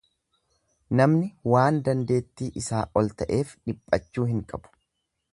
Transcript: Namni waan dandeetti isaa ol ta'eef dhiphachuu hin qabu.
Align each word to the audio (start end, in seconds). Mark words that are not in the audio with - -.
Namni 0.99 1.27
waan 1.55 1.77
dandeetti 1.87 2.47
isaa 2.61 2.81
ol 3.01 3.11
ta'eef 3.19 3.51
dhiphachuu 3.69 4.25
hin 4.31 4.41
qabu. 4.53 4.73